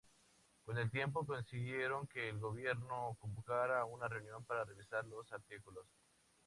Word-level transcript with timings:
Con 0.65 0.79
el 0.79 0.89
tiempo 0.89 1.27
consiguieron 1.27 2.07
que 2.07 2.27
el 2.27 2.39
gobierno 2.39 3.15
convocara 3.19 3.85
una 3.85 4.07
reunión 4.07 4.43
para 4.45 4.65
revisar 4.65 5.05
los 5.05 5.31
artículos. 5.31 5.85